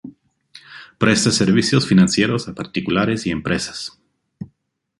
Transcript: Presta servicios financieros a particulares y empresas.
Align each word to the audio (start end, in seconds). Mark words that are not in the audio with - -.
Presta 0.97 1.29
servicios 1.29 1.85
financieros 1.87 2.47
a 2.47 2.55
particulares 2.55 3.27
y 3.27 3.29
empresas. 3.29 4.01